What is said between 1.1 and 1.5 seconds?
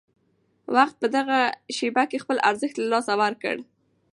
دغه